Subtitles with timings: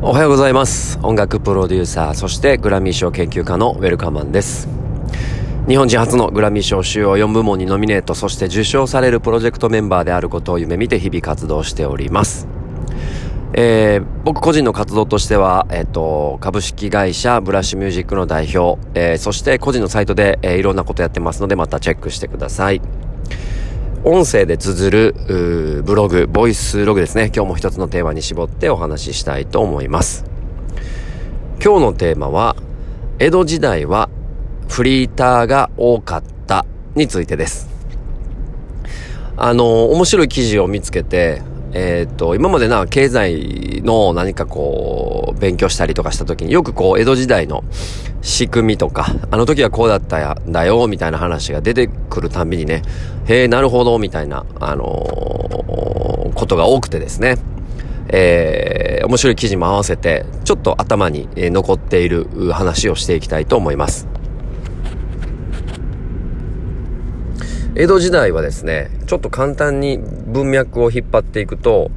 [0.00, 0.96] おはようございます。
[1.02, 4.68] 音楽プロデューサーそしてグラミー賞研究家のウェルカマンです。
[5.66, 12.46] 日本人初のグラミー賞主要4部門にノミネートそして受賞されるプロジェクトメンバーであることを夢見て日々活動しております。
[13.54, 22.80] えー、僕個人の活動としては、えっ、ー、と、株式会社ブラッシュミュージックの代表、えー、そして個人のサイトで、えー、いろんなことやってますので、またチェックしてください。
[24.04, 27.32] 音声で綴るブログ、ボイスログですね。
[27.34, 30.24] 今日も一つのテーマに絞ってお話ししたいと思います。
[31.62, 32.54] 今日のテーマは、
[33.18, 34.08] 江戸時代は
[34.68, 37.68] フリーターが多かったについてです。
[39.36, 41.42] あの、面白い記事を見つけて、
[41.72, 47.62] えっ、ー、と、今までな、経済の何かこう、勉強したりとかした時によくこう、江戸時代の
[48.22, 52.82] 仕組みとか、あの時はこうだったんだよ、みたいな話が出てくるたびにね、
[53.26, 57.36] へえ、なるほど、みたいな、あのー、ことが多くてですね、
[58.10, 64.17] えー、面白い記事も合わせて、ちょっと頭に残っている話をしていきたいと思います。
[67.78, 71.92] 江戸時代はですね、ちょっと簡単に文脈を引っ張っていくと、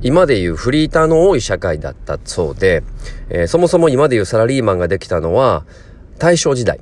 [0.00, 2.82] 今でいうフリーターの多い社会だったそうで、
[3.28, 5.66] えー、そもそも今でいうサラリーマンができたのは
[6.18, 6.80] 大正時代。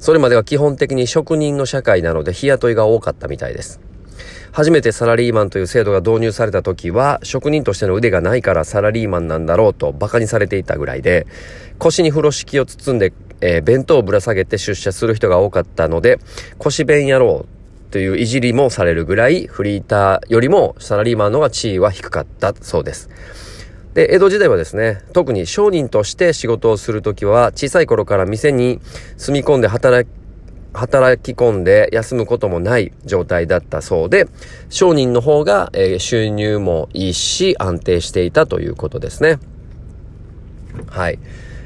[0.00, 3.80] それまでは基本的に職人の社会なので日雇いが多かったみたいです。
[4.50, 11.26] 初めてサラリーマンという制度が導入された時は、職人としての腕がないからサラリーマンなんだろうと馬鹿にされていたぐらいで、
[11.76, 16.18] 腰に風呂敷を包んで、えー、弁当をぶら下げて出社する人が多かったので、
[16.56, 17.44] 腰弁野郎
[17.90, 23.08] といういじりもされるぐらい、フリーターよりもサラリーマンのが地位は低かったそうです。
[23.94, 28.80] で、江戸時代はですね、特に商人として仕事をするときは、小さい頃から店に
[29.16, 30.12] 住み込んで働き、
[30.74, 34.28] 働き込んで休むこともない状態だったそうで、
[34.68, 39.38] 商人の方が、えー、収入もいいし安定していたということですね。
[40.86, 41.18] はい。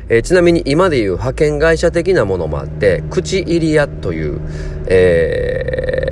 [0.09, 4.41] えー、ちなみに今でいう派遣会社的なものもあって、口入り屋という、
[4.87, 6.12] え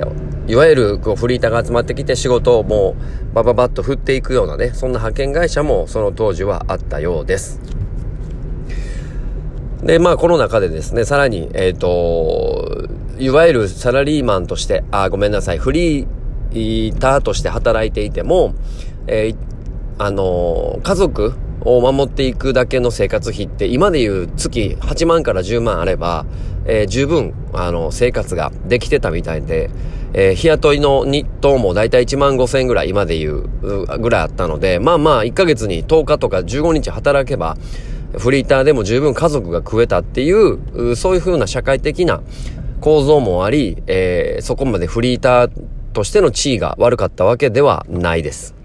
[0.51, 2.97] いわゆるこうフリーターが集まってきて仕事をも
[3.31, 7.61] うバババッと振っていくようなね、そんな派遣会社もその当時はあったようです。
[9.81, 12.85] で、まあこの中でですね、さらに、えっ、ー、と、
[13.17, 18.53] いわゆるサラリーマンとして、あ、ごめんなさい、フリーターとして働いていても、
[19.07, 19.35] えー、
[19.99, 26.25] あの家族を守っていくだけの生活費って今でいう月8万から10万あれば、
[26.65, 29.69] えー、十分、あの、生活ができてたみたいで、
[30.13, 33.47] えー、日雇いの日当もだいたい1万5千円ぐらい今でいう
[33.99, 37.57] ぐらいあったので、まあまあ1ヶ月に10日とか15日働けば、
[38.17, 42.21] フリーターでも十分家族が食えたっていう、そういう風な社会的な
[42.81, 45.51] 構造もあり、えー、そこまでフリーター
[45.93, 48.55] としての地位が悪かったわけではないです。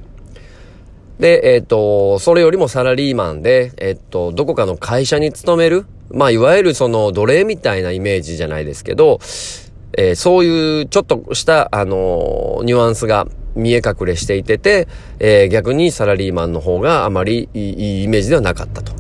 [1.21, 9.19] で、えっ、ー、と、それよりもサラリーマンで、えっ、ー、と、どこかの会社に勤める、まあ、いわゆるその奴隷みたいなイメージじゃないですけど、
[9.97, 14.87] えー、そういうちょっとした、あのニュアンスが見え隠れしていてて、
[15.19, 17.61] え逆にサラリーマンの方があまりい
[18.01, 18.93] いイメージではなかったと。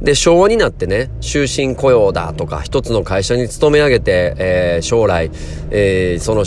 [0.00, 5.30] で、昭和になってね、終身雇用だとか、一つの会社に勤め上げて、え将来、
[5.70, 6.44] えその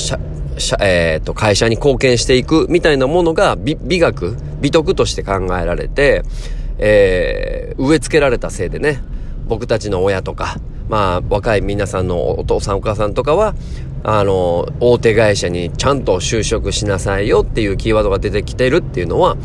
[0.81, 6.23] えっ、ー、と、会社に貢献していくみたいなものが美美学、美徳として考えられて、
[6.77, 9.01] えー、植え付けられたせいでね、
[9.47, 10.57] 僕たちの親とか、
[10.89, 13.53] まあ、若い皆さんのお父さんお母さんとかは、
[14.03, 19.37] あの、大手会社にちゃんと就職しなさいよっていうキーワードが出てきてるっていうのは、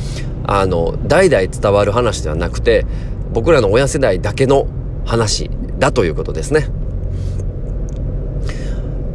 [0.45, 2.87] あの、代々伝わる話ではなくて、
[3.33, 4.67] 僕らの親世代だけの
[5.05, 6.69] 話だということですね。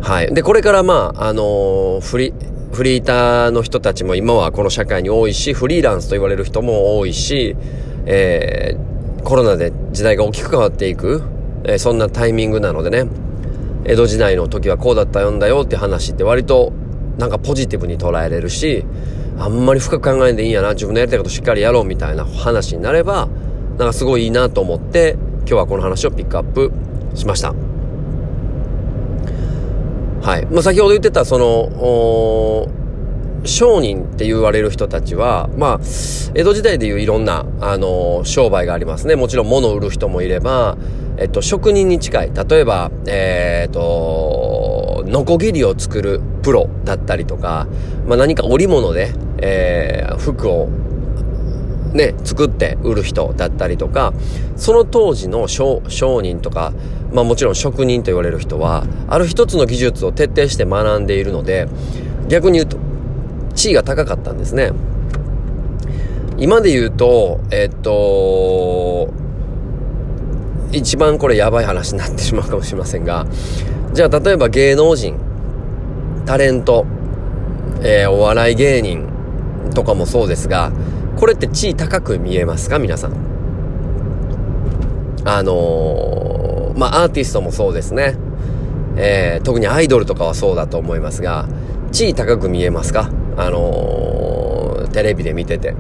[0.01, 0.34] はい。
[0.34, 2.34] で、これからまあ、あの、フリ、
[2.72, 7.56] フリーターの人たちも今はこの社会に多いし、フリーランスと言われる人も多いし、
[8.06, 11.23] えー、コロナで時代が大きく変わっていく、
[11.64, 13.09] えー、そんなタイミングなのでね、
[13.86, 16.74] 江戸時代の時はこうだったよんだよって話って割と
[17.18, 18.86] なんかポジティブに捉えれるし、
[19.38, 23.28] あんまり深く考えんでいいんやな、自分のやりたいことしっかりやろうみたいな話になれば、
[23.78, 26.72] なんかすごいいいなと思って、今日はこの話をピックアップ
[27.16, 27.54] しました。
[30.22, 30.45] はい。
[30.51, 32.68] まあ、先ほど言ってた、その、
[33.45, 35.80] 商人って言われる人たちは、まあ、
[36.36, 39.15] 江戸時代でいういろんな、あの、商売がありますね。
[39.15, 40.77] もちろん物を売る人もいれば、
[41.18, 42.31] えっと、職人に近い。
[42.33, 47.68] 例えば、えー、っと、ノコギリを作るプロだったりとか、
[48.06, 49.12] まあ何か織物で、
[49.42, 50.69] えー、服を
[51.94, 54.13] ね、作って売る人だったりとか、
[54.56, 55.81] その当時の商
[56.21, 56.74] 人とか、
[57.12, 61.68] まあもちろん職人と言われる人は、ある一つの技術を徹底して学んでいるので、
[62.27, 62.77] 逆に言うと、
[63.59, 64.71] 地位が高かったんですね。
[66.38, 69.09] 今で言うと、えっと、
[70.71, 73.27] 一番これやばい話になってしまうかもしれませんが、
[73.91, 75.17] じゃあ例えば芸能人、
[76.25, 76.85] タレント、
[77.81, 79.09] えー、お笑い芸人
[79.75, 80.71] とかもそうですが、
[81.17, 82.79] これって地位高く見えますか？
[82.79, 83.13] 皆さん。
[85.25, 88.15] あのー、まあ、アーティストもそうですね。
[88.95, 91.45] えー、特にアイドルとかはそうだと思いますが、
[91.91, 93.11] 地位高く見えますか？
[93.39, 95.74] あのー、テレビで見てて。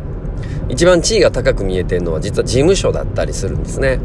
[0.69, 3.99] 一番地位が高く見えてるのは実は事務所だったりするんですね。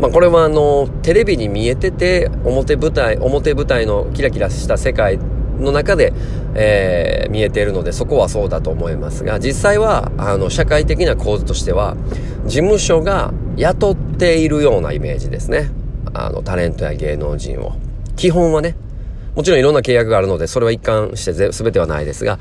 [0.00, 5.18] まあこれはあの、テレビに見えてて、表舞台、表舞台のキラキラした世界
[5.58, 6.12] の中で、
[6.54, 11.96] えー、見えているので、そこはそうだと思いますが、実際は、あの、社会的な構図としては、
[12.46, 15.70] 事務所が雇っているようなイメージですね。
[16.14, 17.74] あの、タレントや芸能人を。
[18.16, 18.74] 基本はね。
[19.36, 22.38] もちろんいろんな契約があるので、それは一貫して全てはないですが、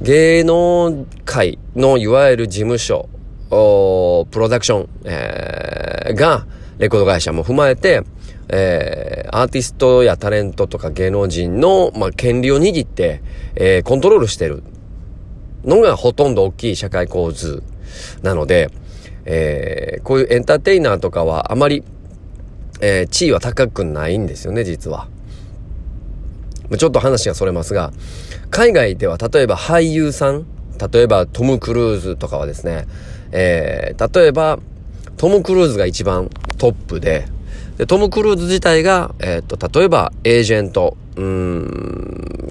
[0.00, 3.08] 芸能界のいわゆる事務所、
[3.50, 6.46] プロダクション、えー、が、
[6.78, 8.02] レコード会社も踏まえて、
[8.48, 13.22] えー、アーティストやタレントとか芸能人の、まあ、権利を握って、
[13.56, 14.62] えー、コントロールしてる
[15.64, 17.62] のがほとんど大きい社会構図
[18.22, 18.70] なので、
[19.24, 21.82] えー、こういうエンターテイナーとかはあまり、
[22.80, 25.08] えー、地位は高くないんですよね、実は。
[26.76, 27.92] ちょっと話がそれますが、
[28.50, 30.46] 海外では例えば俳優さん、
[30.92, 32.86] 例えばトム・クルーズとかはですね、
[33.32, 34.58] えー、例えば
[35.16, 37.26] トム・クルーズが一番トップで、
[37.78, 41.24] で、トム・クルーズ自体が、えー、っと、例えば、エージェント、うー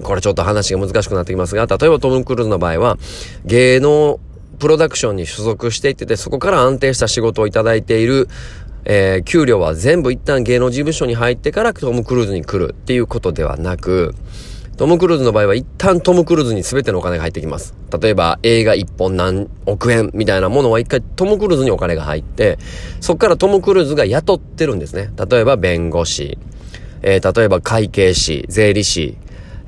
[0.02, 2.98] これちょっと話が難しくなってきますが、例えばトム・クルーズの場合は、
[3.44, 4.20] 芸能
[4.58, 8.28] プロダクションに所属していってて、そこから安定した仕事をいただいている、
[8.84, 14.14] えー、給料は全部一旦芸能事務所に入ってからトム・クルーズに来るっていうことではなく、
[14.78, 17.74] トム・クルーズの場合は一旦トム・クルーズに全てのお金が入ってきます。
[18.00, 22.58] 例えば映画一本何億円みたいなものは一回トム・クルーズにお金が入って、
[23.00, 25.10] そこからトム・クルーズが雇ってるんですね。
[25.28, 26.38] 例えば弁護士、
[27.02, 29.16] えー、例えば会計士、税理士、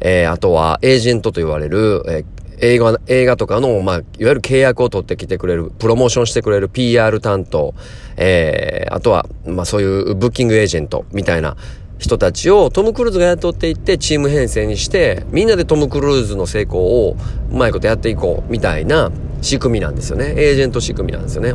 [0.01, 2.25] えー、あとはエージェントと言われる、え
[2.61, 7.75] 映画、映画とかの、まあ、いわゆる契約を取ってきてくれる、プロモーションしてくれる PR 担当、
[8.17, 11.57] えー、あとは、まあそういうブッキングエージェントみたいな
[11.99, 17.17] 人たちをトム・クルーズが雇っていってチーム編成にしてみんなでトム・クルーズの成功を
[17.51, 19.13] うまいことやっていこうみたいな
[19.43, 20.35] 仕組みなんですよね。
[20.37, 21.55] エージェント仕組みなんですよね。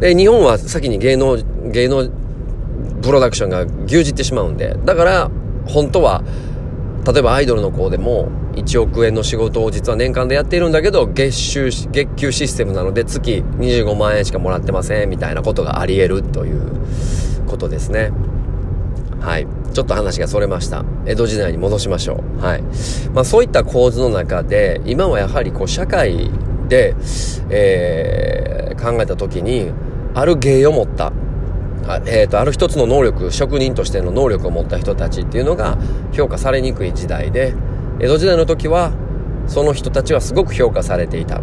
[0.00, 1.36] で日本は先に芸能
[1.70, 2.08] 芸能
[3.02, 5.30] プロダクションが牛耳ってしまうんでだから
[5.66, 6.22] 本当は
[7.06, 8.28] 例えばアイドルの子でも
[8.64, 16.72] 1億円の仕事を実は年間でやっているんだけど月収月給システムなので月25万円しかもらってませんみたいなことがあり得るという
[17.46, 18.10] ことですね。
[19.20, 19.46] はい。
[19.72, 20.84] ちょっと話がそれました。
[21.06, 22.42] 江戸時代に戻しましょう。
[22.42, 22.62] はい。
[23.14, 26.30] まあそういった構図の中で、今はやはりこう社会
[26.68, 26.94] で、
[27.48, 29.72] えー、考えた時に、
[30.14, 31.12] ある芸を持った、
[31.86, 35.78] あ,、えーと、ある一つの能力、職人としての能力を持った人たちっていうのが
[36.12, 37.54] 評価されにくい時代で、
[38.00, 38.92] 江戸時代の時は、
[39.46, 41.42] その人たちはすごく評価されていたっ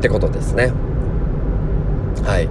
[0.00, 0.72] てことですね。
[2.24, 2.48] はい。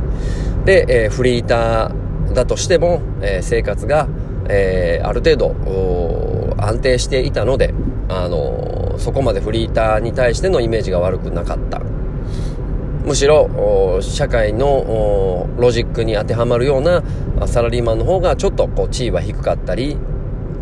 [0.66, 2.04] で、えー、フリーター、
[2.34, 4.08] だとしても、えー、生活が、
[4.50, 7.74] えー、ある程度安定していたので、
[8.10, 11.82] あの、そこまでフリーターに対してのイメージが悪くなかった。
[13.06, 17.04] むしろ、社会のロジックに当てはまるような
[17.48, 19.98] サラリーマンの方がちょっとこう地位は低かったり、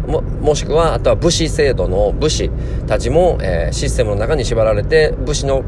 [0.08, 2.50] も、もしくは、あとは武士制度の武士
[2.88, 5.64] たちも、えー、システムの中に縛られて、武士の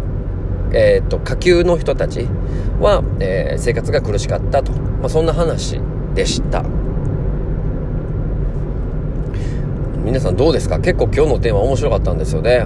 [0.76, 2.28] えー、っと、下級の人たち
[2.80, 4.72] は、えー、生活が苦しかったと。
[4.72, 5.80] まあ、そんな話
[6.16, 6.64] でした。
[10.04, 10.80] 皆さんどうですか？
[10.80, 12.66] 結構今日のテーマ面白かったんですよね。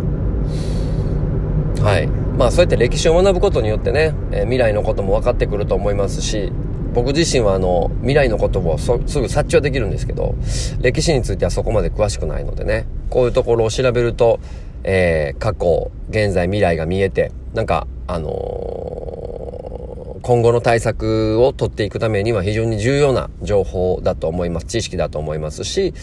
[1.82, 2.08] はい。
[2.38, 6.54] まあそうやって歴史を学ぶことによってね、えー、未来のことも分かってくると思いますし、
[6.94, 10.36] 僕自身はあの、未来のことをすぐ察知はできるんですけど、
[10.82, 14.40] 歴史についてはそこまで詳しくないのでね、こういうところを調べると、
[14.84, 24.66] えー、過去、現在、未来が見えて、なんか、あのー、今後の対策を取っていくためには非常に重要な情報だと思います。
[24.66, 25.94] 知識だと思いますし、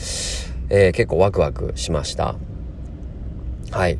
[0.71, 2.37] えー、結構ワクワクしました。
[3.71, 3.99] はい。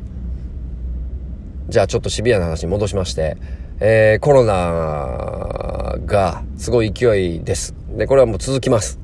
[1.67, 3.37] じゃあちょっとシビアな話に戻しまして、
[3.79, 5.64] えー、コロナ
[6.05, 7.75] がすごい勢いです。
[7.97, 8.99] で、これはもう続きます。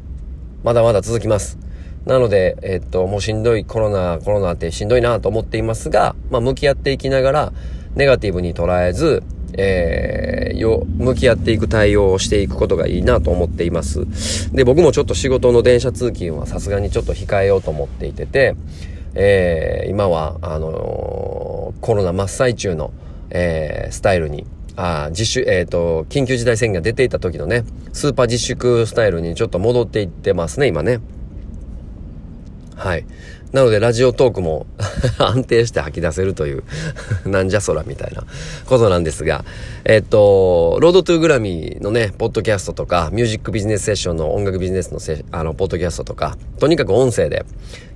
[0.64, 1.58] まだまだ続きます。
[2.06, 7.54] なので、えっと、もうしんどいコロナ、コロナってしんどいなと思っていますが、まあ、向き合っていきながら、
[7.96, 14.06] ネガティブに捉えず、えー、よ、向き合っていく対応をしていくことがいいなと思っています。
[14.54, 18.56] で、僕もちょっと仕事の電車通勤はさすがにちょっと控えようと思っていてて、
[19.14, 22.92] えー、今は、あのー、コロナ真っ最中の、
[23.30, 27.64] えー、スタイルに、あ自主、えっ、ー、と、緊急事態宣言が出ていた時のね、
[27.94, 31.00] スーパー自粛スタイルにちょっと戻っていってますね、今ね。
[32.76, 33.06] はい。
[33.52, 34.66] なので、ラジオトークも
[35.20, 36.64] 安定して吐き出せるという
[37.26, 38.24] なんじゃそらみたいな
[38.66, 39.44] ことなんですが、
[39.84, 47.46] えっと、ロードトゥーグラミーのね、ポッドキャストとか、ミュージックビジネスセッションの音楽ビジネスのせあの、ポッドキャストとか、とにかく音声で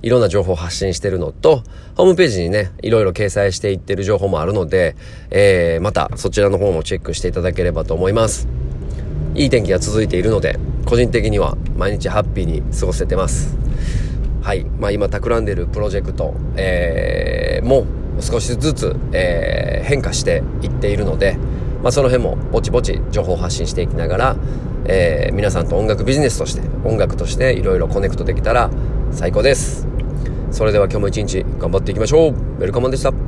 [0.02, 1.62] いろんな情報を発信してるのと、
[1.96, 4.94] ホームページにね、いろいろ掲載していってる情報もあるので、
[5.30, 8.46] えー、またそちらの方もチェックしていただければと思います。
[9.34, 13.56] いい天気が続いているので、個人的には毎日ハッピーに過ごせてます。
[14.46, 14.64] はい。
[14.78, 17.84] まあ今企んでいるプロジェクト、えー、も
[18.20, 21.36] 少しずつ、えー、変化していっているので、
[21.82, 24.36] まあその辺もぼちぼち情報発信していきながら、
[24.84, 28.70] えー、皆さんと音楽ビジネスとして、音楽としていろいろコネクトできたら
[29.10, 29.88] 最高です。
[30.52, 32.30] それでは今日も一日頑張っていきましょう。
[32.30, 33.25] ウェルカムンでした。